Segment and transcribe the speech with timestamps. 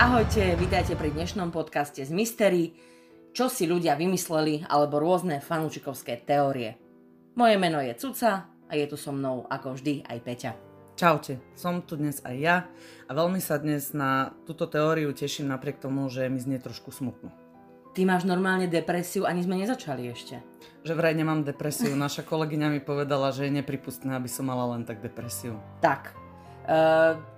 [0.00, 2.72] Ahojte, vítajte pri dnešnom podcaste z Mystery,
[3.36, 6.80] čo si ľudia vymysleli alebo rôzne fanúčikovské teórie.
[7.36, 10.52] Moje meno je Cuca a je tu so mnou ako vždy aj Peťa.
[10.96, 12.64] Čaute, som tu dnes aj ja
[13.04, 17.28] a veľmi sa dnes na túto teóriu teším napriek tomu, že mi znie trošku smutno.
[17.92, 20.40] Ty máš normálne depresiu, ani sme nezačali ešte.
[20.80, 24.88] Že vraj nemám depresiu, naša kolegyňa mi povedala, že je nepripustné, aby som mala len
[24.88, 25.60] tak depresiu.
[25.84, 26.16] Tak,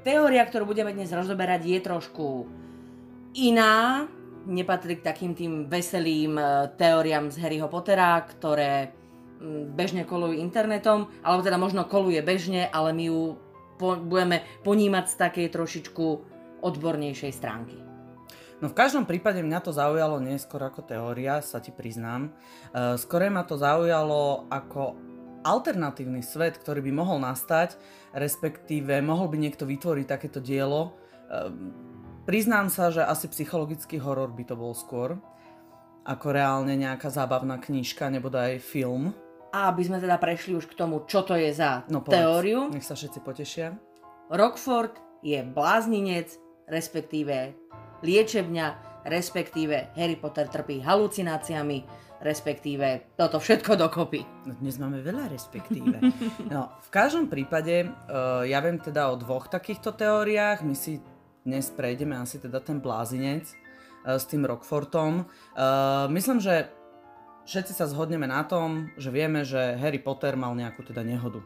[0.05, 2.27] teória, ktorú budeme dnes rozoberať, je trošku
[3.33, 4.05] iná,
[4.47, 8.91] nepatrí k takým tým veselým uh, teóriám z Harryho Pottera, ktoré
[9.39, 13.21] um, bežne kolujú internetom, alebo teda možno koluje bežne, ale my ju
[13.79, 16.07] po, budeme ponímať z takej trošičku
[16.63, 17.79] odbornejšej stránky.
[18.63, 22.31] No v každom prípade mňa to zaujalo neskôr ako teória, sa ti priznám.
[22.71, 25.12] Uh, skôr ma to zaujalo ako
[25.43, 27.77] alternatívny svet, ktorý by mohol nastať,
[28.15, 30.95] respektíve mohol by niekto vytvoriť takéto dielo.
[31.29, 31.53] Uh,
[32.25, 35.19] priznám sa, že asi psychologický horor by to bol skôr,
[36.03, 39.15] ako reálne nejaká zábavná knižka nebo aj film.
[39.53, 42.73] A aby sme teda prešli už k tomu, čo to je za No povedz, teóriu.
[42.73, 43.77] Nech sa všetci potešia.
[44.33, 46.33] Rockford je blázninec,
[46.67, 47.53] respektíve
[48.01, 51.85] liečebňa, respektíve Harry Potter trpí halucináciami,
[52.23, 54.23] respektíve toto všetko dokopy.
[54.47, 55.99] No dnes máme veľa respektíve.
[56.47, 60.63] No, v každom prípade, uh, ja viem teda o dvoch takýchto teóriách.
[60.63, 61.03] My si
[61.43, 65.27] dnes prejdeme asi teda ten blázinec uh, s tým Rockfortom.
[65.59, 66.71] Uh, myslím, že
[67.51, 71.43] všetci sa zhodneme na tom, že vieme, že Harry Potter mal nejakú teda nehodu.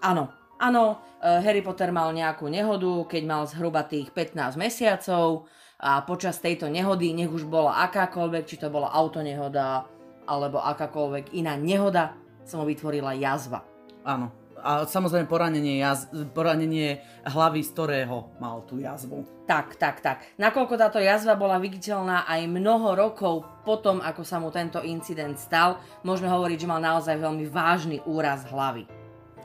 [0.00, 5.48] Áno, áno, Harry Potter mal nejakú nehodu, keď mal zhruba tých 15 mesiacov
[5.84, 9.84] a počas tejto nehody, nech už bola akákoľvek, či to bola autonehoda
[10.24, 12.16] alebo akákoľvek iná nehoda,
[12.48, 13.60] sa mu vytvorila jazva.
[14.00, 14.32] Áno.
[14.64, 19.28] A samozrejme poranenie, jaz- poranenie hlavy, z ktorého mal tú jazvu.
[19.44, 20.24] Tak, tak, tak.
[20.40, 25.84] Nakoľko táto jazva bola viditeľná aj mnoho rokov potom, ako sa mu tento incident stal,
[26.00, 28.88] môžeme hovoriť, že mal naozaj veľmi vážny úraz hlavy.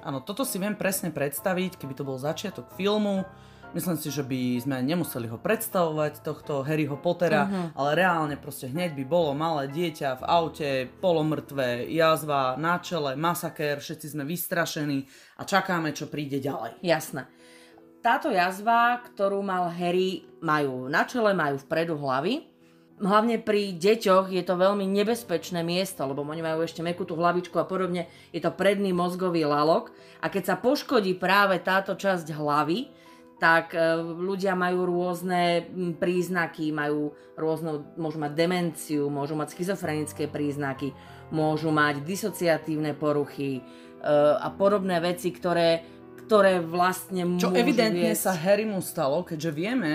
[0.07, 3.27] Áno, toto si viem presne predstaviť, keby to bol začiatok filmu.
[3.69, 7.77] Myslím si, že by sme nemuseli ho predstavovať, tohto Harryho Pottera, Mhm.
[7.77, 13.77] ale reálne proste hneď by bolo malé dieťa v aute, polomrtvé, jazva na čele, masakér,
[13.77, 15.05] všetci sme vystrašení
[15.37, 16.81] a čakáme, čo príde ďalej.
[16.81, 17.29] Jasné.
[18.01, 22.49] Táto jazva, ktorú mal Harry, majú na čele, majú vpredu hlavy.
[22.99, 27.55] Hlavne pri deťoch je to veľmi nebezpečné miesto, lebo oni majú ešte mekú tú hlavičku
[27.55, 28.09] a podobne.
[28.35, 32.91] Je to predný mozgový lalok a keď sa poškodí práve táto časť hlavy,
[33.39, 40.91] tak e, ľudia majú rôzne príznaky, majú rôznu, môžu mať demenciu, môžu mať schizofrenické príznaky,
[41.31, 43.61] môžu mať disociatívne poruchy e,
[44.35, 45.81] a podobné veci, ktoré,
[46.27, 48.27] ktoré vlastne Čo môžu evidentne viesť...
[48.27, 49.93] sa Harrymu stalo, keďže vieme,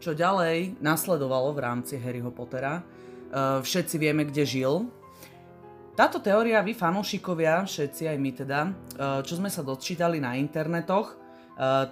[0.00, 2.80] čo ďalej nasledovalo v rámci Harryho Pottera.
[3.28, 4.88] Uh, všetci vieme, kde žil.
[5.98, 8.60] Táto teória, vy fanúšikovia, všetci aj my teda,
[9.26, 11.18] čo sme sa dočítali na internetoch,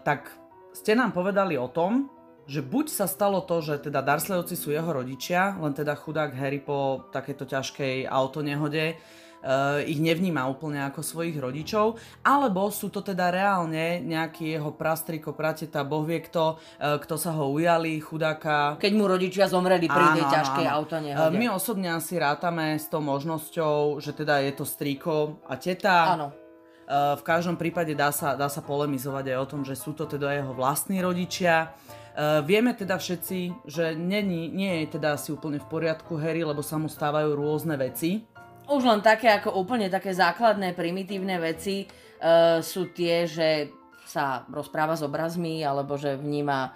[0.06, 0.30] tak
[0.76, 2.12] ste nám povedali o tom,
[2.44, 6.60] že buď sa stalo to, že teda Dursleyovci sú jeho rodičia, len teda chudák Harry
[6.60, 13.34] po takéto ťažkej autonehode uh, ich nevníma úplne ako svojich rodičov, alebo sú to teda
[13.34, 18.78] reálne nejaký jeho prastriko, prateta, boh vie kto, uh, kto sa ho ujali, chudáka.
[18.78, 21.34] Keď mu rodičia zomreli pri tej Áno, áno, ťažkej autonehode.
[21.34, 26.14] Uh, My osobne asi rátame s tou možnosťou, že teda je to strýko a teta.
[26.14, 26.45] Áno.
[26.86, 30.38] V každom prípade dá sa, dá sa polemizovať aj o tom, že sú to teda
[30.38, 31.74] jeho vlastní rodičia.
[32.16, 36.64] Uh, vieme teda všetci, že není, nie je teda asi úplne v poriadku Harry, lebo
[36.64, 38.24] sa mu stávajú rôzne veci.
[38.70, 43.68] Už len také ako úplne také základné, primitívne veci uh, sú tie, že
[44.08, 46.72] sa rozpráva s obrazmi, alebo že vníma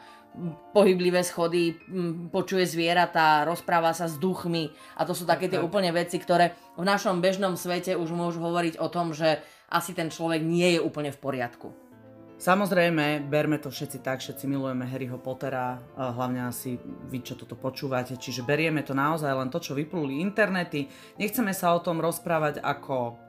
[0.70, 1.75] pohyblivé schody,
[2.31, 6.87] počuje zvieratá, rozpráva sa s duchmi a to sú také tie úplne veci, ktoré v
[6.87, 11.14] našom bežnom svete už môžu hovoriť o tom, že asi ten človek nie je úplne
[11.14, 11.70] v poriadku.
[12.40, 16.81] Samozrejme, berme to všetci tak, všetci milujeme Harryho Pottera, hlavne asi
[17.12, 20.88] vy, čo toto počúvate, čiže berieme to naozaj len to, čo vypluli internety.
[21.20, 23.20] Nechceme sa o tom rozprávať ako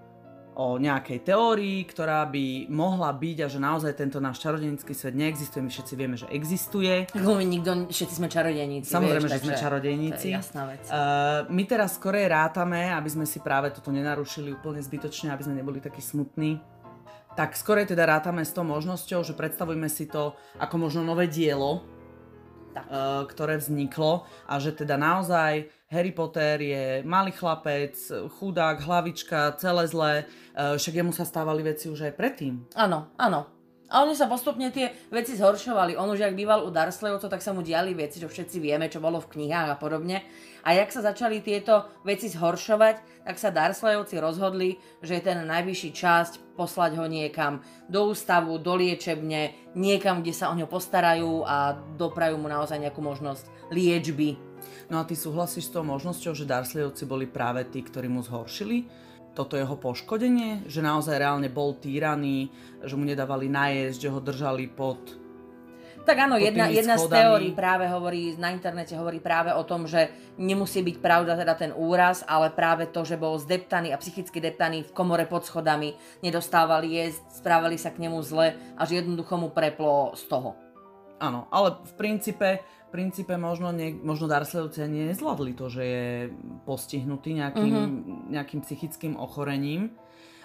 [0.51, 5.63] o nejakej teórii, ktorá by mohla byť a že naozaj tento náš čarodenický svet neexistuje.
[5.63, 7.07] My všetci vieme, že existuje.
[7.15, 8.91] My nikto, všetci sme čarodejníci.
[8.91, 10.27] Samozrejme, vieš, že sme čarodejníci.
[10.27, 10.83] To je jasná vec.
[10.91, 15.55] Uh, my teraz skorej rátame, aby sme si práve toto nenarušili úplne zbytočne, aby sme
[15.55, 16.59] neboli takí smutní.
[17.31, 21.87] Tak skorej teda rátame s tou možnosťou, že predstavujme si to ako možno nové dielo,
[22.75, 22.85] Tak.
[22.91, 27.99] uh, ktoré vzniklo a že teda naozaj Harry Potter je malý chlapec,
[28.39, 32.63] chudák, hlavička, celé zlé, uh, však jemu sa stávali veci už aj predtým.
[32.79, 33.61] Áno, áno.
[33.91, 35.99] A oni sa postupne tie veci zhoršovali.
[35.99, 39.03] On už ak býval u Darsleyovcov, tak sa mu diali veci, čo všetci vieme, čo
[39.03, 40.23] bolo v knihách a podobne.
[40.63, 45.91] A jak sa začali tieto veci zhoršovať, tak sa Darsleyovci rozhodli, že je ten najvyšší
[45.91, 47.59] časť poslať ho niekam
[47.91, 53.03] do ústavu, do liečebne, niekam, kde sa o ňo postarajú a doprajú mu naozaj nejakú
[53.03, 54.50] možnosť liečby.
[54.89, 58.87] No a ty súhlasíš s tou možnosťou, že Darsleyovci boli práve tí, ktorí mu zhoršili
[59.31, 62.51] toto jeho poškodenie, že naozaj reálne bol týraný,
[62.83, 65.21] že mu nedávali najesť, že ho držali pod
[66.01, 70.09] tak áno, jedna, jedna z teórií práve hovorí, na internete hovorí práve o tom, že
[70.33, 74.81] nemusí byť pravda teda ten úraz, ale práve to, že bol zdeptaný a psychicky deptaný
[74.81, 75.93] v komore pod schodami,
[76.25, 80.57] nedostávali jesť, správali sa k nemu zle a že jednoducho mu preplo z toho.
[81.21, 86.07] Áno, ale v princípe princípe možno, nie, možno Darslevci ani nezvládli to, že je
[86.67, 88.35] postihnutý nejakým, mm-hmm.
[88.35, 89.95] nejakým psychickým ochorením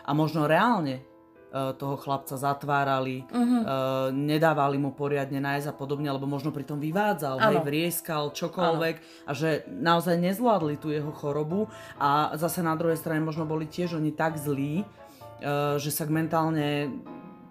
[0.07, 3.63] a možno reálne uh, toho chlapca zatvárali, mm-hmm.
[3.67, 8.97] uh, nedávali mu poriadne nájsť a podobne, alebo možno pri tom vyvádzal, hej, vrieskal, čokoľvek
[8.97, 9.07] ano.
[9.27, 11.67] a že naozaj nezvládli tú jeho chorobu
[11.99, 16.95] a zase na druhej strane možno boli tiež oni tak zlí, uh, že sa mentálne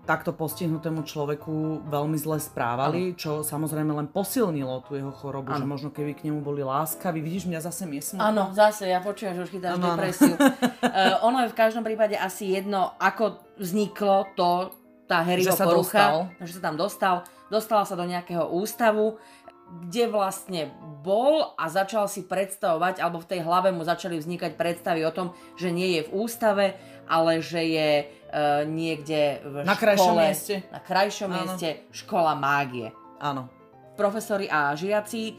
[0.05, 3.17] takto postihnutému človeku veľmi zle správali, ano.
[3.17, 5.59] čo samozrejme len posilnilo tú jeho chorobu, ano.
[5.59, 7.19] že možno keby k nemu boli láskaví.
[7.19, 8.21] Vidíš, mňa zase miesnu.
[8.21, 10.37] Áno, zase, ja počujem, že už chytáš ano, depresiu.
[10.37, 14.71] uh, ono je v každom prípade asi jedno, ako vzniklo to,
[15.05, 16.45] tá Harryho že porucha, dostal.
[16.45, 17.15] že sa tam dostal.
[17.45, 19.21] Dostala sa do nejakého ústavu,
[19.65, 20.69] kde vlastne
[21.05, 25.33] bol a začal si predstavovať, alebo v tej hlave mu začali vznikať predstavy o tom,
[25.57, 26.65] že nie je v ústave,
[27.05, 30.55] ale že je uh, niekde v na škole, krajšom mieste.
[30.73, 31.37] na krajšom Áno.
[31.37, 32.89] mieste škola mágie.
[33.21, 33.49] Áno.
[33.95, 35.33] Profesori a žiaci e,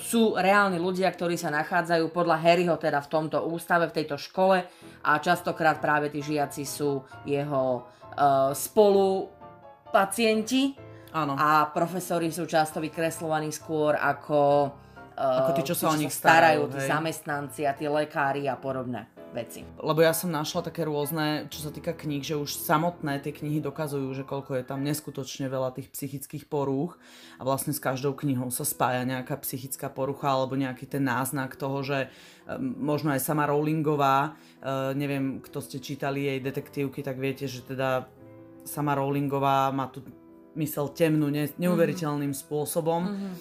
[0.00, 4.64] sú reálni ľudia, ktorí sa nachádzajú podľa Harryho teda v tomto ústave, v tejto škole
[5.04, 9.28] a častokrát práve tí žiaci sú jeho uh, spolu
[9.92, 11.34] pacienti Áno.
[11.36, 14.72] a profesori sú často vykreslovaní skôr ako,
[15.16, 18.56] uh, ako tí, čo sa o nich starajú, starajú tí zamestnanci a tí lekári a
[18.60, 19.60] podobné veci.
[19.76, 23.60] Lebo ja som našla také rôzne, čo sa týka kníh, že už samotné tie knihy
[23.60, 26.96] dokazujú, že koľko je tam neskutočne veľa tých psychických porúch
[27.36, 31.84] a vlastne s každou knihou sa spája nejaká psychická porucha alebo nejaký ten náznak toho,
[31.84, 32.08] že
[32.58, 38.08] možno aj sama Rowlingová, e, neviem, kto ste čítali jej detektívky, tak viete, že teda
[38.64, 40.00] sama Rowlingová má tu
[40.56, 42.44] mysel temnú ne, neuveriteľným mm-hmm.
[42.48, 43.32] spôsobom mm-hmm.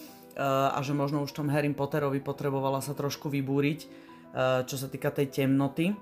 [0.74, 4.08] a že možno už tom Harry Potterovi potrebovala sa trošku vybúriť
[4.38, 5.98] Eh, čo sa týka tej temnoty.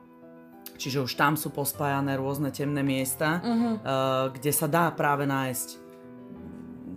[0.76, 4.34] Čiže už tam sú pospájané rôzne temné miesta, uh-huh.
[4.34, 5.68] kde sa dá práve nájsť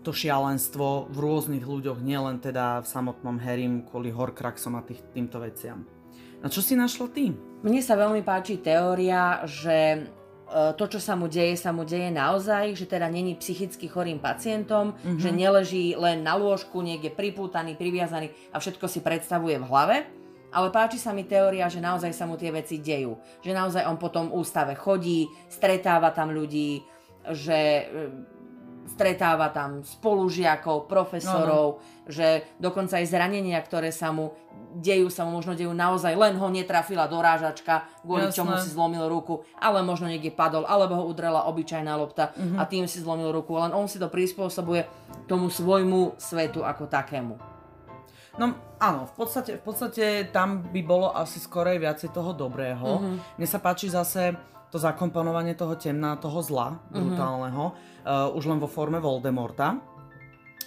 [0.02, 5.38] to šialenstvo v rôznych ľuďoch, nielen teda v samotnom Harrym kvôli Horcruxom a tých, týmto
[5.38, 5.86] veciam.
[6.42, 7.30] A čo si našla ty?
[7.62, 10.10] Mne sa veľmi páči teória, že
[10.48, 14.96] to, čo sa mu deje, sa mu deje naozaj, že teda není psychicky chorým pacientom,
[14.96, 15.20] uh-huh.
[15.20, 19.96] že neleží len na lôžku, niekde pripútaný, priviazaný a všetko si predstavuje v hlave,
[20.48, 23.20] ale páči sa mi teória, že naozaj sa mu tie veci dejú.
[23.44, 26.80] Že naozaj on po tom ústave chodí, stretáva tam ľudí,
[27.36, 27.84] že
[28.98, 32.10] stretáva tam spolužiakov, profesorov, no.
[32.10, 34.34] že dokonca aj zranenia, ktoré sa mu
[34.74, 38.36] dejú, sa mu možno dejú naozaj, len ho netrafila dorážačka, kvôli Jasné.
[38.42, 42.58] čomu si zlomil ruku, ale možno niekde padol, alebo ho udrela obyčajná lopta uh-huh.
[42.58, 44.82] a tým si zlomil ruku, len on si to prispôsobuje
[45.30, 47.57] tomu svojmu svetu ako takému.
[48.38, 52.86] No áno, v podstate, v podstate tam by bolo asi skorej viacej toho dobrého.
[52.86, 53.18] Uh-huh.
[53.18, 54.38] Mne sa páči zase
[54.70, 56.94] to zakomponovanie toho temná, toho zla uh-huh.
[56.94, 59.98] brutálneho, uh, už len vo forme Voldemorta.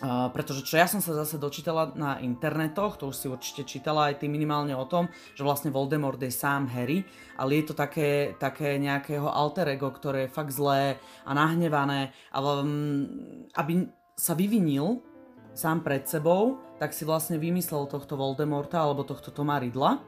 [0.01, 4.09] Uh, pretože čo ja som sa zase dočítala na internetoch, to už si určite čítala
[4.09, 5.05] aj ty minimálne o tom,
[5.37, 7.05] že vlastne Voldemort je sám Harry,
[7.37, 12.49] ale je to také, také nejakého alter ego, ktoré je fakt zlé a nahnevané, ale,
[12.65, 15.05] um, aby sa vyvinil
[15.53, 20.01] sám pred sebou, tak si vlastne vymyslel tohto Voldemorta alebo tohto Toma Ridla.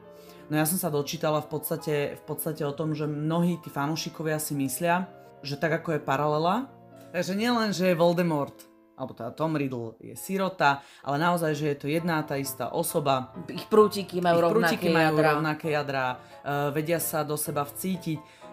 [0.48, 4.36] No ja som sa dočítala v podstate, v podstate o tom, že mnohí tí fanúšikovia
[4.36, 5.08] si myslia,
[5.40, 6.68] že tak ako je paralela,
[7.16, 8.52] takže nielen, že je Voldemort,
[8.94, 13.32] alebo teda Tom Riddle je sirota, ale naozaj, že je to jedná tá istá osoba.
[13.48, 15.28] Ich prútiky majú ich rovnaké prútiky majú jadra.
[15.32, 18.43] rovnaké jadra, uh, vedia sa do seba vcítiť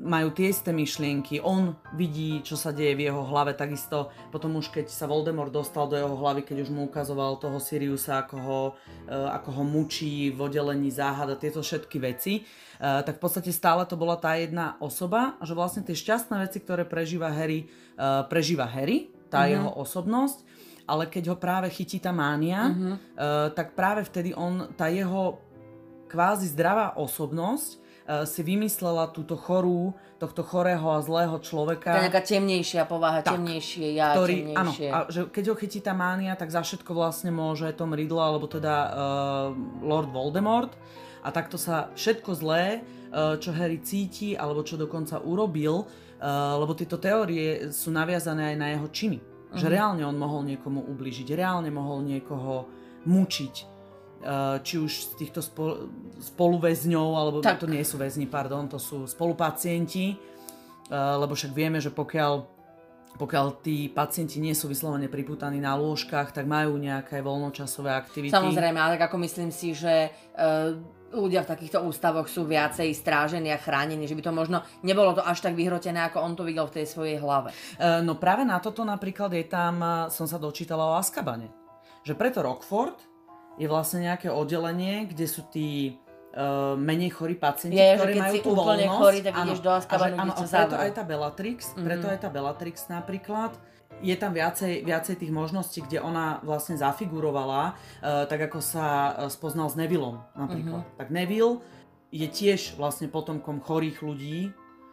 [0.00, 4.72] majú tie isté myšlienky, on vidí, čo sa deje v jeho hlave, takisto potom už
[4.72, 8.60] keď sa Voldemort dostal do jeho hlavy, keď už mu ukazoval toho Siriusa, ako ho,
[8.72, 12.42] uh, ako ho mučí v oddelení záhad a tieto všetky veci,
[12.80, 16.58] uh, tak v podstate stále to bola tá jedna osoba že vlastne tie šťastné veci,
[16.64, 17.68] ktoré prežíva Harry,
[18.00, 19.52] uh, prežíva Harry, tá mm-hmm.
[19.52, 20.38] jeho osobnosť,
[20.90, 22.94] ale keď ho práve chytí tá mánia, mm-hmm.
[23.54, 25.38] tak práve vtedy on, tá jeho
[26.10, 27.78] kvázi zdravá osobnosť
[28.26, 31.96] si vymyslela túto chorú, tohto chorého a zlého človeka.
[31.96, 34.88] Tá nejaká temnejšia povaha, Tak, temnejšie ja, ktorý, áno, temnejšie.
[34.92, 38.50] a že keď ho chytí tá mánia, tak za všetko vlastne môže Tom Riddle, alebo
[38.50, 38.90] teda uh,
[39.80, 40.74] Lord Voldemort.
[41.24, 46.76] A takto sa všetko zlé, uh, čo Harry cíti, alebo čo dokonca urobil, uh, lebo
[46.76, 49.18] tieto teórie sú naviazané aj na jeho činy.
[49.56, 52.68] Že reálne on mohol niekomu ubližiť, reálne mohol niekoho
[53.08, 53.54] mučiť.
[54.20, 55.88] Uh, či už z týchto spol-
[56.20, 57.64] spoluväzňov, alebo Tak.
[57.64, 62.60] to nie sú väzni, pardon, to sú spolupacienti, uh, lebo však vieme, že pokiaľ
[63.16, 68.28] pokiaľ tí pacienti nie sú vyslovene priputaní na lôžkach, tak majú nejaké voľnočasové aktivity.
[68.28, 70.76] Samozrejme, ale tak ako myslím si, že uh,
[71.16, 75.24] ľudia v takýchto ústavoch sú viacej strážení a chránení, že by to možno nebolo to
[75.24, 77.50] až tak vyhrotené, ako on to videl v tej svojej hlave.
[78.06, 81.50] No práve na toto napríklad je tam, som sa dočítala o Azkabane.
[82.06, 83.09] Že preto Rockford
[83.60, 86.00] je vlastne nejaké oddelenie, kde sú tí
[86.32, 88.96] uh, menej chorí pacienti, Je, ktorí majú tú úplne voľnosť.
[88.96, 89.44] chorý, tak Áno.
[89.44, 92.12] ideš do Azkabanu, A áno, a preto aj tá Bellatrix, preto Mhm.
[92.12, 93.52] aj tá Bellatrix napríklad,
[94.00, 99.28] je tam viacej, viacej tých možností, kde ona vlastne zafigurovala, uh, tak ako sa uh,
[99.28, 100.80] spoznal s Nevillom napríklad.
[100.82, 100.96] Mhm.
[100.96, 101.60] Tak Neville
[102.08, 104.50] je tiež vlastne potomkom chorých ľudí.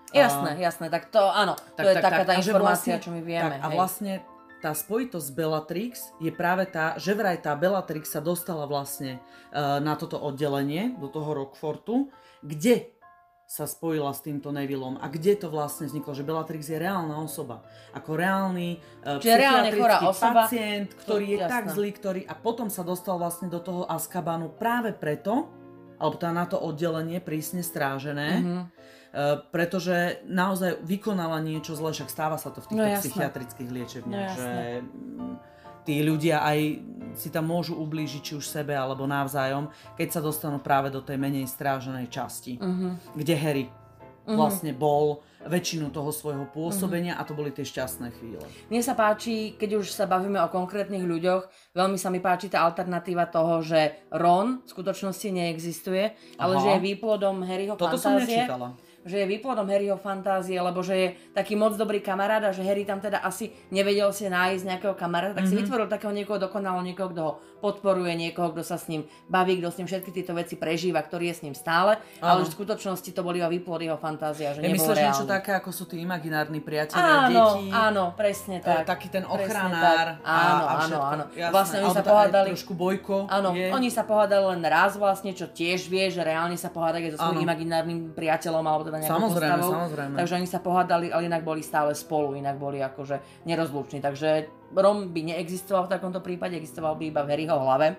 [0.10, 3.22] Jasné, jasné, tak to áno, to je taká tá a že informácia, vlastne- čo my
[3.22, 3.56] vieme.
[3.56, 3.76] Tak, a hej.
[3.76, 4.14] vlastne
[4.68, 9.24] tá spojitosť Bellatrix je práve tá, že vraj tá Bellatrix sa dostala vlastne
[9.56, 12.12] uh, na toto oddelenie, do toho Rockfortu,
[12.44, 12.92] kde
[13.48, 17.64] sa spojila s týmto Nevillom a kde to vlastne vzniklo, že Bellatrix je reálna osoba.
[17.96, 20.52] Ako reálny uh, psychiatrický osoba.
[20.52, 21.54] pacient, ktorý je jasné.
[21.56, 25.48] tak zlý, ktorý a potom sa dostal vlastne do toho Azkabanu práve preto,
[25.98, 28.62] alebo teda na to oddelenie prísne strážené, Mhm.
[29.10, 33.02] Uh, pretože naozaj vykonala niečo zle, však stáva sa to v týchto No jasné.
[33.02, 34.68] psychiatrických liečebniach, No že jasné.
[34.84, 35.34] mm,
[35.82, 36.60] tí ľudia aj
[37.16, 41.16] si tam môžu ublížiť či už sebe alebo navzájom, keď sa dostanú práve do tej
[41.16, 43.16] menej stráženej časti, Mhm.
[43.16, 43.66] kde Harry
[44.28, 44.36] Mhm.
[44.36, 47.20] vlastne bol väčšinu toho svojho pôsobenia Mhm.
[47.20, 48.44] a to boli tie šťastné chvíle.
[48.68, 52.62] Mne sa páči, keď už sa bavíme o konkrétnych ľuďoch, veľmi sa mi páči tá
[52.62, 56.04] alternatíva toho, že Ron v skutočnosti neexistuje,
[56.36, 56.62] ale Aha.
[56.62, 58.44] že je výplodom Harryho Toto som fantázie.
[58.44, 58.76] nečítala.
[59.08, 62.84] Že je výplodom Harryho fantázie, lebo že je taký moc dobrý kamarát a že Harry
[62.84, 65.62] tam teda asi nevedel si nájsť nejakého kamaráta, tak si Mhm.
[65.62, 69.70] vytvoril takého niekoho dokonalo, niekoho, kto ho podporuje, niekoho, kto sa s ním baví, kto
[69.70, 72.44] s ním všetky tieto veci prežíva, ktorý je s ním stále, ale Áno.
[72.44, 75.32] že v skutočnosti to bol iba výplod jeho fantázia, že Ja myslíš niečo reálny.
[75.32, 77.72] také, ako sú tí imaginárni priatelia Áno, detí?
[77.72, 78.86] áno, presne e, tak.
[78.86, 80.22] taký ten ochranár tak.
[80.22, 81.06] a, Áno, a áno, všetko.
[81.08, 81.24] áno.
[81.32, 81.50] Jasné.
[81.50, 83.68] Vlastne oni sa pohádali- Trošku bojko Áno, je.
[83.70, 87.42] oni sa pohádali len raz vlastne, čo tiež vie, že reálne sa pohádali so svojím
[87.42, 87.48] Áno.
[87.48, 89.74] imaginárnym priateľom alebo teda nejakou Samozrejme, postavou.
[89.80, 90.16] samozrejme.
[90.18, 94.00] Takže oni sa pohádali, ale inak boli stále spolu, inak boli akože nerozluční.
[94.00, 94.30] Takže
[94.72, 97.96] Rom by neexistoval v takomto prípade, existoval by iba v Harryho hlave.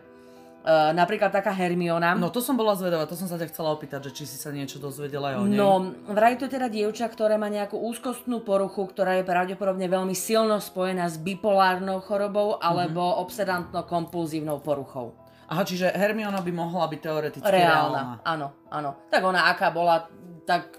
[0.59, 2.13] Uh, napríklad taká Hermiona.
[2.13, 4.51] No to som bola zvedavá, to som sa ťa chcela opýtať, že či si sa
[4.51, 5.55] niečo dozvedela aj o nej.
[5.55, 5.71] No,
[6.05, 10.59] vraj to je teda dievča, ktoré má nejakú úzkostnú poruchu, ktorá je pravdepodobne veľmi silno
[10.59, 13.17] spojená s bipolárnou chorobou alebo Mhm.
[13.23, 15.15] obsedantno-kompulzívnou poruchou.
[15.49, 17.65] Aha, čiže Hermiona by mohla byť teoreticky Reálna.
[17.65, 18.03] reálna.
[18.21, 18.91] Áno, áno.
[19.09, 20.05] Tak ona aká bola,
[20.45, 20.77] tak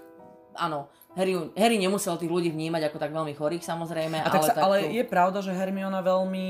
[0.56, 0.90] áno.
[1.18, 4.54] Harry, Harry nemusel tých ľudí vnímať ako tak veľmi chorých samozrejme, A tak ale, sa,
[4.54, 6.46] tak ale tu- je pravda, že Hermiona veľmi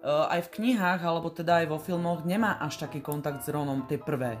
[0.00, 3.84] uh, aj v knihách, alebo teda aj vo filmoch nemá až taký kontakt s Ronom,
[3.84, 4.40] tie prvé.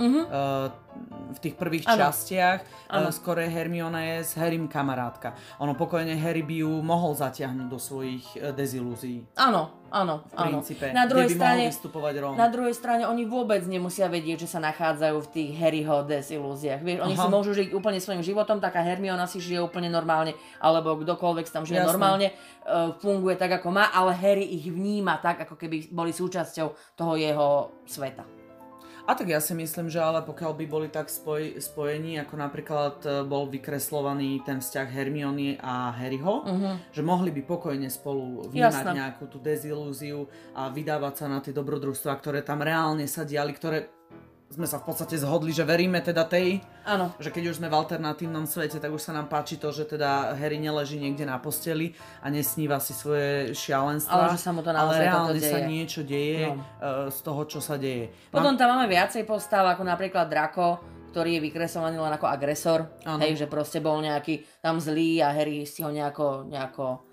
[0.00, 0.20] Mhm.
[0.26, 0.68] Uh,
[1.30, 2.10] v tých prvých Áno.
[2.10, 3.08] častiach Áno.
[3.08, 5.36] uh, skôr Hermiona je s Harrym kamarátka.
[5.62, 9.22] Ono pokojne Harry by ju mohol zatiahnuť do svojich uh, dezilúzií.
[9.38, 10.58] Áno, áno, V áno.
[10.58, 10.90] princípe.
[10.90, 12.34] Na druhej strane, vystupovať Ron.
[12.34, 16.80] na druhej strane oni vôbec nemusia vedieť, že sa nachádzajú v tých Harryho desilúziách.
[16.82, 17.22] Vieš, oni Aha.
[17.22, 21.68] si môžu žiť úplne svojim životom, taká Hermiona si žije úplne normálne, alebo kdokoľvek tam
[21.68, 21.90] žije Jasné.
[21.92, 22.26] normálne,
[22.66, 27.14] uh, funguje tak, ako má, ale Harry ich vníma tak, ako keby boli súčasťou toho
[27.20, 27.48] jeho
[27.84, 28.39] sveta.
[29.10, 32.94] A tak ja si myslím, že ale pokiaľ by boli tak spoj, spojení, ako napríklad
[33.02, 36.94] e, bol vykreslovaný ten vzťah Hermiony a Harryho, Mhm.
[36.94, 38.92] že mohli by pokojne spolu vnímať Jasné.
[38.94, 40.24] nejakú tú dezilúziu
[40.54, 43.90] a vydávať sa na tie dobrodružstvá, ktoré tam reálne sa diali, ktoré
[44.50, 47.78] sme sa v podstate zhodli, že veríme teda tej, Áno, že keď už sme v
[47.78, 51.94] alternatívnom svete, tak už sa nám páči to, že teda Harry neleží niekde na posteli
[52.18, 54.26] a nesníva si svoje šialenstva.
[54.26, 56.58] Ale že sa mu to naozaj ale reálne sa niečo deje No.
[56.58, 58.10] uh, z toho, čo sa deje.
[58.34, 60.82] Potom tam máme viacej postav, ako napríklad Draco,
[61.14, 62.90] ktorý je vykresovaný len ako agresor.
[63.06, 63.22] Áno.
[63.22, 67.09] Hej, že proste bol nejaký tam zlý a Harry si ho nejako, nejako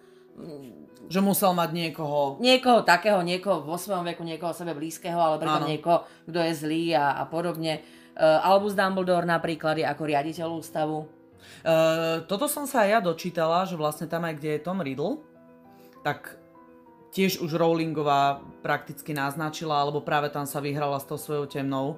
[1.08, 2.38] Že musel mať niekoho...
[2.38, 5.72] niekoho takého, niekoho vo svojom veku, niekoho sebe blízkeho, ale pritom Áno.
[5.72, 7.82] niekoho, kto je zlý a, a podobne.
[8.18, 11.06] Uh, Albus Dumbledore napríklad je ako riaditeľ ústavu.
[11.64, 15.22] Uh, toto som sa aj ja dočítala, že vlastne tam aj kde je Tom Riddle,
[16.06, 16.38] tak
[17.14, 21.98] tiež už Rowlingová prakticky naznačila, alebo práve tam sa vyhrala s tou svojou temnou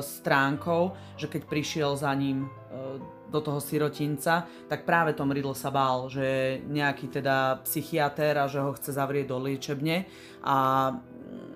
[0.00, 2.96] stránkou, že keď prišiel za ním uh,
[3.30, 8.58] do toho sirotinca, tak práve Tom Riddle sa bál, že nejaký teda psychiatér a že
[8.58, 10.04] ho chce zavrieť do liečebne
[10.42, 10.56] a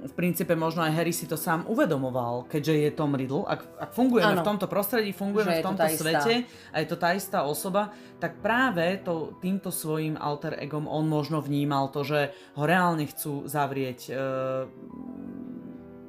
[0.05, 3.49] v princípe možno aj Harry si to sám uvedomoval, keďže je Tom Riddle.
[3.49, 4.45] Ak, ak fungujeme ano.
[4.45, 7.89] v tomto prostredí, fungujeme v tomto svete a je to tá istá osoba,
[8.21, 13.49] tak práve to, týmto svojim alter egom on možno vnímal to, že ho reálne chcú
[13.49, 14.13] zavrieť e,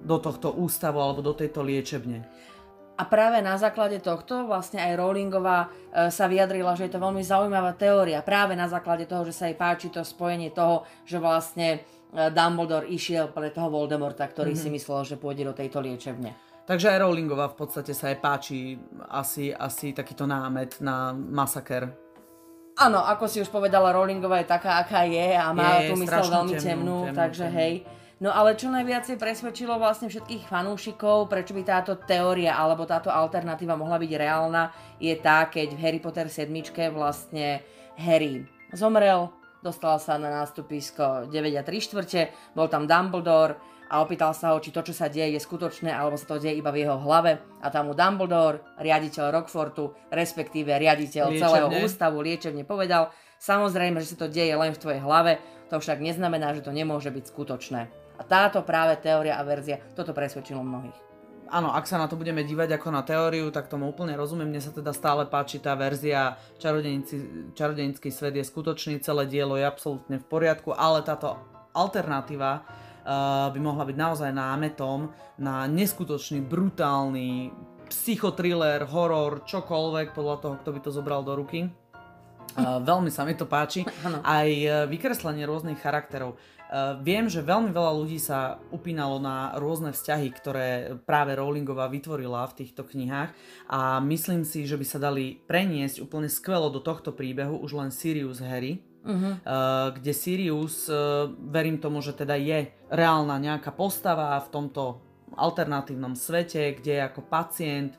[0.04, 2.28] do tohto ústavu alebo do tejto liečebne.
[2.96, 7.20] A práve na základe tohto vlastne aj Rowlingová e, sa vyjadrila, že je to veľmi
[7.20, 8.24] zaujímavá teória.
[8.24, 12.88] Práve na základe toho, že sa jej páči to spojenie toho, že vlastne e, Dumbledore
[12.88, 14.72] išiel pre toho Voldemorta, ktorý mm-hmm.
[14.72, 16.32] si myslel, že pôjde do tejto liečebne.
[16.66, 18.80] Takže aj Rowlingová v podstate sa jej páči
[19.12, 21.92] asi, asi takýto námet na masaker.
[22.76, 26.26] Áno, ako si už povedala, Rowlingová je taká, aká je a má je, tú mysel
[26.28, 27.60] veľmi temnú, temnú, temnú takže temnú.
[27.60, 27.74] hej.
[28.24, 33.76] No ale čo najviacej presvedčilo vlastne všetkých fanúšikov, prečo by táto teória alebo táto alternatíva
[33.76, 34.72] mohla byť reálna,
[35.04, 36.48] je tá, keď v Harry Potter 7
[36.96, 37.60] vlastne
[38.00, 42.22] Harry zomrel, dostal sa na nástupisko 9 a 3 štvrte,
[42.56, 43.60] bol tam Dumbledore
[43.92, 46.56] a opýtal sa ho, či to, čo sa deje, je skutočné, alebo sa to deje
[46.58, 47.38] iba v jeho hlave.
[47.62, 51.44] A tam mu Dumbledore, riaditeľ Rockfortu, respektíve riaditeľ liečebne.
[51.44, 55.38] celého ústavu, liečebne povedal, samozrejme, že sa to deje len v tvojej hlave,
[55.70, 58.05] to však neznamená, že to nemôže byť skutočné.
[58.16, 61.06] A táto práve teória a verzia, toto presvedčilo mnohých.
[61.46, 64.50] Áno, ak sa na to budeme dívať ako na teóriu, tak tomu úplne rozumiem.
[64.50, 70.18] Mne sa teda stále páči tá verzia čarodejnický svet je skutočný, celé dielo je absolútne
[70.18, 71.38] v poriadku, ale táto
[71.78, 77.54] alternatíva uh, by mohla byť naozaj námetom na neskutočný, brutálny
[77.94, 81.70] psychotriller, horor, čokoľvek podľa toho, kto by to zobral do ruky.
[82.58, 83.86] Uh, veľmi sa mi to páči.
[84.26, 86.42] Aj uh, vykreslenie rôznych charakterov.
[86.76, 90.68] Uh, viem, že veľmi veľa ľudí sa upínalo na rôzne vzťahy, ktoré
[91.08, 93.32] práve Rowlingová vytvorila v týchto knihách
[93.72, 97.96] a myslím si, že by sa dali preniesť úplne skvelo do tohto príbehu už len
[97.96, 99.38] Sirius Harry, Uh-huh.
[99.46, 104.98] Uh, kde Sirius, uh, verím tomu, že teda je reálna nejaká postava v tomto
[105.38, 107.94] alternatívnom svete, kde je ako pacient,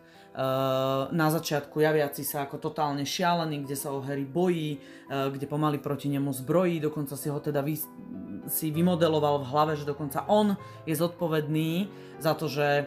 [1.16, 4.76] na začiatku javiaci sa ako totálne šialený, kde sa o Harry bojí,
[5.08, 7.80] kde pomaly proti nemu zbrojí, dokonca si ho teda vy,
[8.46, 10.54] si vymodeloval v hlave, že dokonca on
[10.86, 12.84] je zodpovedný za to, že e,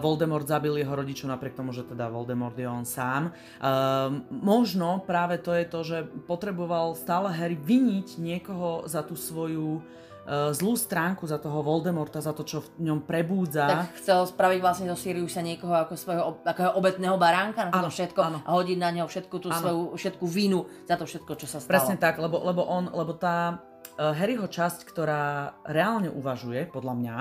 [0.00, 3.30] Voldemort zabil jeho rodičov napriek tomu, že teda Voldemort je on sám.
[3.60, 9.82] Um, možno práve to je to, že potreboval stále Harry viniť niekoho za tú svoju
[10.26, 13.66] uh, zlú stránku, za toho Voldemorta, za to, čo v ňom prebúdza.
[13.66, 18.20] Tak chcel spraviť vlastne zo Siriusa niekoho ako svojho takého obetného baránka na to všetko
[18.22, 18.38] ano.
[18.46, 19.58] a hodiť na neho všetku tú ano.
[19.58, 21.70] svoju všetku vínu za to všetko, čo sa stalo.
[21.70, 23.58] Presne tak, lebo, lebo on, lebo tá
[23.98, 27.16] Harryho časť, ktorá reálne uvažuje, podľa mňa,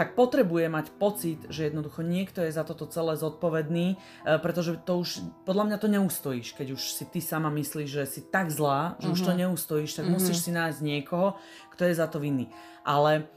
[0.00, 5.04] tak potrebuje mať pocit, že jednoducho niekto je za toto celé zodpovedný, eh, pretože to
[5.04, 8.96] už, podľa mňa to neustojíš, keď už si ty sama myslíš, že si tak zlá,
[8.96, 9.16] že uh-huh.
[9.18, 9.38] už to mhm.
[9.44, 10.16] neustojíš, tak uh-huh.
[10.16, 11.36] musíš si nájsť niekoho,
[11.76, 12.48] kto je za to vinný.
[12.80, 13.28] Ale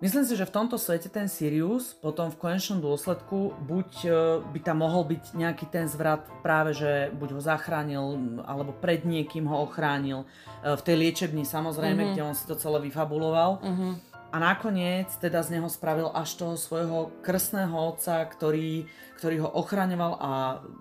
[0.00, 4.08] Myslím si, že v tomto svete ten Sirius potom v konečnom dôsledku buď e,
[4.48, 8.04] by tam mohol byť nejaký ten zvrat práve, že buď ho zachránil,
[8.48, 10.24] alebo pred niekým ho ochránil.
[10.64, 12.12] E, v tej liečebni samozrejme, mm-hmm.
[12.16, 13.60] kde on si to celé vyfabuloval.
[13.60, 13.92] Mm-hmm.
[14.32, 18.88] A nakoniec teda z neho spravil až toho svojho krstného otca, ktorý,
[19.20, 20.30] ktorý ho ochraňoval a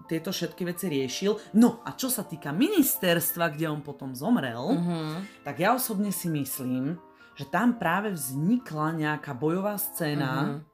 [0.07, 1.59] tieto všetky veci riešil.
[1.59, 5.43] No a čo sa týka ministerstva, kde on potom zomrel, mm-hmm.
[5.43, 6.95] tak ja osobne si myslím,
[7.39, 10.67] že tam práve vznikla nejaká bojová scéna, mm-hmm.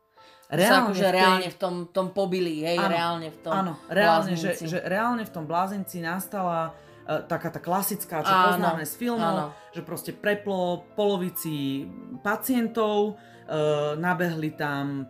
[0.46, 1.18] Reálne, akože v tej...
[1.18, 5.26] reálne v tom, tom pobili, hej, áno, reálne v tom Áno, reálne, že, že reálne
[5.26, 9.46] v tom blázenci nastala uh, taká tá klasická, čo áno, poznáme z filmov, áno.
[9.74, 11.90] že proste preplo polovici
[12.22, 15.10] pacientov, uh, nabehli tam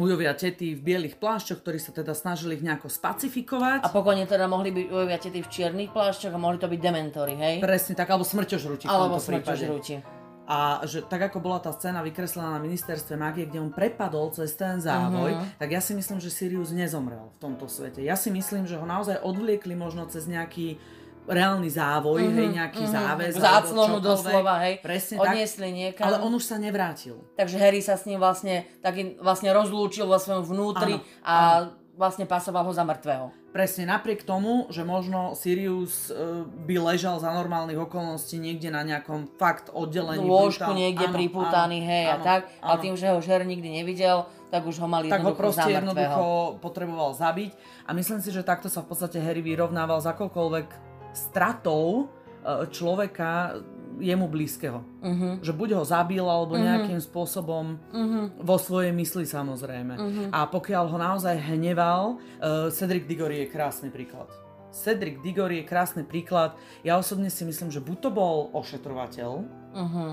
[0.00, 3.84] ujovia tety v bielých plášťoch, ktorí sa teda snažili ich nejako spacifikovať.
[3.84, 7.36] A pokojne teda mohli byť ujovia tety v čiernych plášťoch a mohli to byť dementory,
[7.36, 7.54] hej?
[7.60, 10.17] Presne tak, alebo smrťožrúti Alebo smrťožrúti.
[10.48, 14.56] A že tak ako bola tá scéna vykreslená na ministerstve magie, kde on prepadol cez
[14.56, 15.60] ten závoj, uh-huh.
[15.60, 18.00] tak ja si myslím, že Sirius nezomrel v tomto svete.
[18.00, 20.80] Ja si myslím, že ho naozaj odvliekli možno cez nejaký
[21.28, 22.96] reálny závoj, uh-huh, hej, nejaký uh-huh.
[22.96, 23.32] záväz.
[23.36, 24.80] Záclonu doslova, hej.
[24.80, 26.04] Presne Odniesli tak, niekam.
[26.08, 27.20] Ale on už sa nevrátil.
[27.36, 31.34] Takže Harry sa s ním vlastne, taký, vlastne rozlúčil vo svojom vnútri ano, a
[31.68, 33.26] ano vlastne pasoval ho za mŕtvého.
[33.48, 39.24] Presne napriek tomu, že možno Sirius uh, by ležal za normálnych okolností niekde na nejakom
[39.40, 40.20] fakt oddelení.
[40.20, 42.66] Lôžku niekde áno, pripútaný, áno, hej áno, a tak, áno.
[42.68, 46.56] ale tým, že ho žer nikdy nevidel, tak už ho mali tak ho proste jednoducho
[46.64, 47.52] potreboval zabiť
[47.84, 50.68] a myslím si, že takto sa v podstate Harry vyrovnával za akokoľvek
[51.12, 53.60] stratou e, človeka
[54.00, 54.80] jemu blízkeho.
[55.02, 55.42] Mhm.
[55.42, 58.42] Že buď ho zabil, alebo nejakým spôsobom Mhm.
[58.42, 59.94] vo svojej mysli samozrejme.
[60.32, 64.28] A pokiaľ ho naozaj hneval, uh, Cedric Diggory je krásny príklad.
[64.68, 66.52] Cedric Diggory je krásny príklad.
[66.84, 69.30] Ja osobne si myslím, že buď to bol ošetrovateľ,
[69.74, 70.06] Mhm.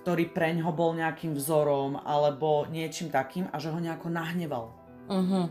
[0.00, 4.72] ktorý preň ho bol nejakým vzorom alebo niečím takým a že ho nejako nahneval.
[5.10, 5.42] Mhm.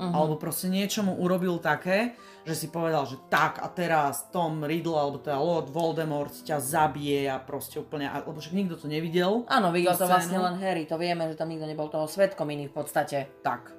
[0.00, 0.16] Mhm.
[0.16, 2.16] Alebo proste niečo mu urobil také,
[2.48, 7.28] že si povedal, že tak a teraz Tom Riddle alebo teda Lord Voldemort ťa zabije
[7.28, 9.44] a proste úplne, lebo však nikto to nevidel.
[9.44, 10.48] Áno, videl to vlastne scénu.
[10.48, 13.28] len Harry, to vieme, že tam nikto nebol toho svetkom iný v podstate.
[13.44, 13.76] Tak.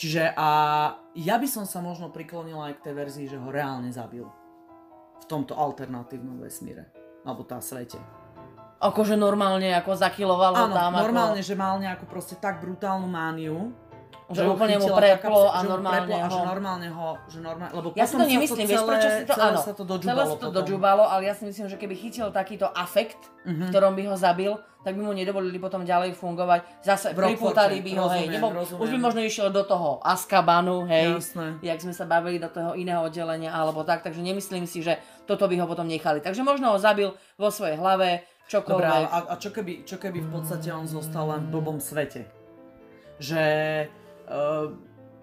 [0.00, 0.48] Čiže a
[1.14, 4.24] ja by som sa možno priklonila aj k tej verzii, že ho reálne zabil.
[5.20, 6.88] V tomto alternatívnom vesmíre.
[7.22, 8.00] Alebo tá svete.
[8.84, 10.92] Akože normálne ako zakilovalo Áno, tam.
[10.92, 11.48] normálne, Ako...
[11.48, 13.72] že mal nejakú proste tak brutálnu mániu,
[14.24, 17.72] Že ho úplne mu preplo a že normálne a že ho- normálne ho, že normálne,
[17.76, 20.48] lebo Ja si to nemyslím, vieš prečo si to, áno, sa to dožubalo sa to
[20.48, 24.56] dožubalo, ale ja si myslím, že keby chytil takýto afekt, v ktorom by ho zabil,
[24.80, 26.60] tak by mu nedovolili potom ďalej fungovať.
[26.80, 28.80] Zase pripútali by ho, hej, rozumiem, nebol, rozumiem.
[28.80, 31.60] už by možno išiel do toho Azkabanu, hej, Jasné.
[31.60, 35.44] jak sme sa bavili do toho iného oddelenia alebo tak, takže nemyslím si, že toto
[35.44, 36.20] by ho potom nechali.
[36.20, 39.04] Takže možno ho zabil vo svojej hlave, Dobre, čokoľvek.
[39.04, 42.28] a, a čo, keby, čo keby v podstate on zostal len v blbom svete?
[43.16, 43.42] Že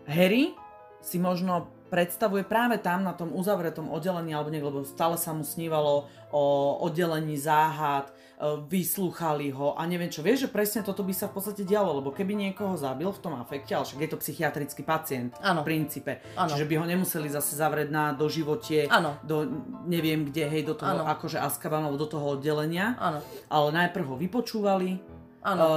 [0.07, 0.53] Harry
[1.01, 5.43] si možno predstavuje práve tam na tom uzavretom oddelení alebo niekde, lebo stále sa mu
[5.43, 6.43] snívalo o
[6.87, 10.23] oddelení záhad, uh, vyslúchali ho a neviem čo.
[10.23, 13.35] Vieš, že presne toto by sa v podstate dialo, lebo keby niekoho zabil v tom
[13.35, 15.67] afekte, ale však je to psychiatrický pacient Áno.
[15.67, 16.55] v princípe, Áno.
[16.55, 18.87] čiže by ho nemuseli zase zavrieť na doživotie
[19.27, 19.43] do
[19.83, 21.11] neviem kde, hej, do toho Áno.
[21.11, 23.19] akože Azkaban alebo do toho oddelenia Áno,
[23.51, 25.61] ale najprv ho vypočúvali, áno.
[25.61, 25.71] uh,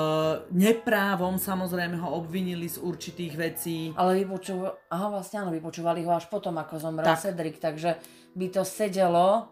[0.53, 3.79] neprávom samozrejme ho obvinili z určitých vecí.
[3.97, 7.21] Ale vypočúvali, aha, vlastne áno, vypočúvali ho až potom, ako zomrel Tak.
[7.21, 7.97] Cedric, takže
[8.37, 9.49] by to sedelo.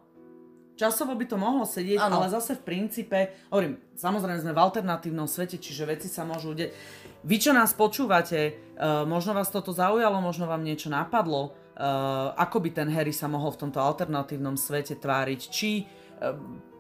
[0.72, 2.18] Časovo by to mohlo sedieť, Áno.
[2.18, 3.18] ale zase v princípe,
[3.53, 6.72] hovorím, samozrejme sme v alternatívnom svete, čiže veci sa môžu udeť.
[7.22, 12.64] Vy, čo nás počúvate, uh, možno vás toto zaujalo, možno vám niečo napadlo, uh, ako
[12.64, 16.72] by ten Harry sa mohol v tomto alternatívnom svete tváriť, či uh,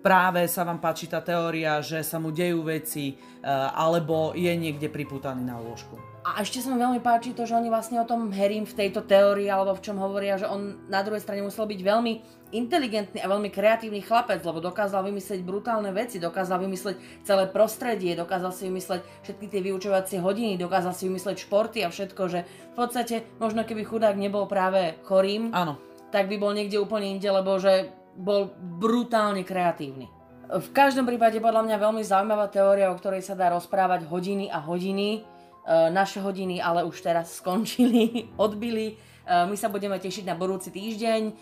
[0.00, 4.88] práve sa vám páči tá teória, že sa mu dejú veci, uh, alebo je niekde
[4.88, 5.96] pripútaný na lôžku.
[6.20, 9.08] A ešte sa mi veľmi páči to, že oni vlastne o tom Harrym v tejto
[9.08, 12.12] teórii, alebo v čom hovoria, že on na druhej strane musel byť veľmi
[12.52, 18.52] inteligentný a veľmi kreatívny chlapec, lebo dokázal vymyslieť brutálne veci, dokázal vymyslieť celé prostredie, dokázal
[18.52, 23.24] si vymyslieť všetky tie vyučovacie hodiny, dokázal si vymyslieť športy a všetko, že v podstate
[23.40, 25.78] možno keby chudák nebol práve chorým, Áno,
[26.10, 30.08] tak by bol niekde úplne inde, lebo že bol brutálne kreatívny.
[30.50, 34.58] V každom prípade podľa mňa veľmi zaujímavá teória, o ktorej sa dá rozprávať hodiny a
[34.58, 35.22] hodiny.
[35.62, 38.98] E, Naše hodiny ale už teraz skončili, odbili.
[39.22, 41.22] E, My sa budeme tešiť na budúci týždeň.
[41.22, 41.32] E,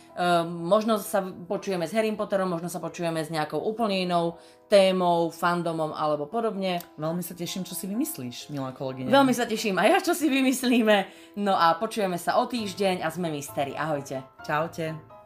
[0.44, 4.36] Možno sa počujeme s Harrym Potterom, možno sa počujeme s nejakou úplne inou
[4.68, 6.84] témou, fandomom alebo podobne.
[7.00, 9.08] veľmi sa teším, čo si vymyslíš, milá kolegyňa.
[9.08, 10.96] Veľmi sa teším aj ja, čo si vymyslíme.
[11.40, 13.72] No a počujeme sa o týždeň a sme Mystery.
[13.72, 14.20] Ahojte.
[14.44, 15.17] Čaute.